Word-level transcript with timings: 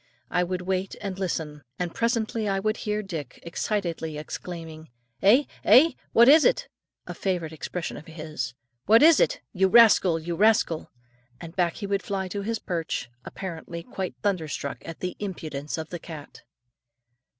I 0.31 0.43
would 0.43 0.63
wait 0.63 0.95
and 0.99 1.19
listen; 1.19 1.61
and 1.77 1.93
presently 1.93 2.47
I 2.49 2.57
would 2.59 2.77
hear 2.77 3.03
Dick 3.03 3.39
excitedly 3.43 4.17
exclaiming, 4.17 4.89
"Eh? 5.21 5.43
eh? 5.63 5.91
What 6.11 6.27
is 6.27 6.43
it?" 6.43 6.67
a 7.05 7.13
favourite 7.13 7.53
expression 7.53 7.97
of 7.97 8.07
his: 8.07 8.55
"What 8.87 9.03
is 9.03 9.19
it? 9.19 9.41
You 9.53 9.67
rascal! 9.67 10.17
you 10.17 10.35
rascal!" 10.35 10.89
and 11.39 11.55
back 11.55 11.75
he 11.75 11.85
would 11.85 12.01
fly 12.01 12.27
to 12.29 12.41
his 12.41 12.57
perch, 12.57 13.11
apparently 13.25 13.83
quite 13.83 14.15
thunderstruck 14.23 14.79
at 14.85 15.01
the 15.01 15.15
impudence 15.19 15.77
of 15.77 15.89
the 15.89 15.99
cat. 15.99 16.41